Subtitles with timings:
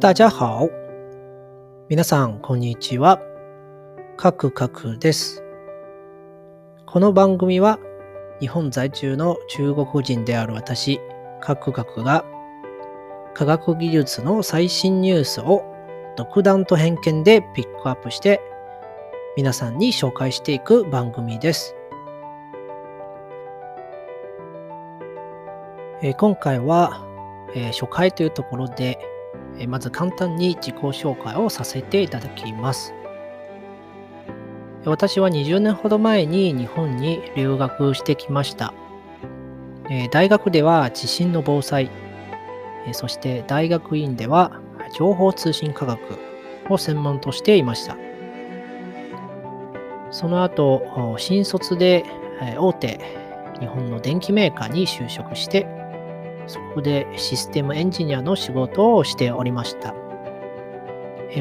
[0.00, 0.66] 大家好。
[1.90, 3.20] 皆さん、こんにちは。
[4.16, 5.44] かくかくです。
[6.86, 7.78] この番組は、
[8.40, 11.00] 日本在住の中国人である私、
[11.42, 12.24] かくかくが、
[13.34, 15.66] 科学技術の最新ニュースを
[16.16, 18.40] 独断と偏見でピックアップして、
[19.36, 21.76] 皆さんに紹介していく番組です。
[26.00, 27.04] え今回は、
[27.54, 28.98] え初回というところで、
[29.60, 32.94] えまず簡単に自己紹介をさせていただきます。
[34.86, 38.72] 私は20年ほど前に日本に留学してきました。
[40.10, 41.90] 大学では地震の防災、
[42.92, 44.60] そして大学院では
[44.96, 46.00] 情報通信科学
[46.70, 47.98] を専門としていました。
[50.10, 52.04] その後、新卒で
[52.58, 52.98] 大手
[53.60, 55.66] 日本の電機メーカーに就職して、
[56.50, 59.94] そこでシステムエンジニアの仕事をしておりました。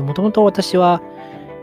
[0.03, 1.01] もともと私は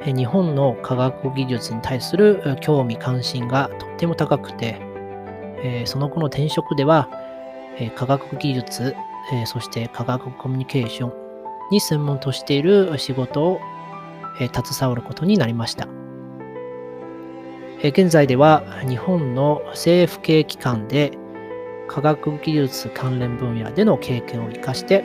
[0.04, 4.80] 日本の科学技術に対する興味関心がとっても高くて、
[5.84, 7.08] その後の転職では、
[7.94, 8.96] 科学技術、
[9.46, 11.12] そして科学コミュニケーション
[11.70, 13.60] に専門としている仕事を、
[14.38, 15.86] 携わることになりました。
[17.82, 21.12] 現在では日本の政府系機関で
[21.88, 25.04] 科学技術関連分野での経験を生かして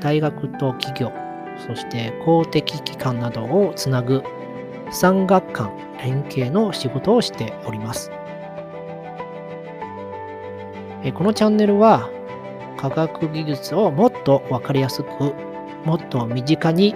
[0.00, 1.12] 大学と企業
[1.66, 4.22] そして公的機関などをつなぐ
[4.90, 5.70] 産学官
[6.02, 8.10] 連携の仕事をしております。
[11.14, 12.10] このチャンネルは
[12.76, 15.34] 科学技術をもっと分かりやすく
[15.84, 16.94] もっと身近に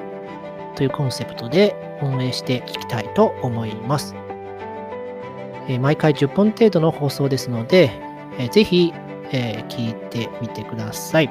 [0.76, 4.14] というコンセプトで運営していきたいと思います。
[5.80, 7.90] 毎回10本程度の放送ですので、
[8.38, 8.92] えーぜひ、
[9.32, 11.30] えー聞いてみてください。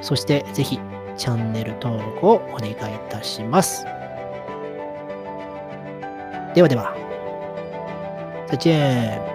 [0.00, 0.80] そしてぜひ
[1.16, 2.76] チャンネル登録をお願いい
[3.08, 3.84] たします。
[6.54, 6.94] ではでは、
[8.48, 9.31] 再见。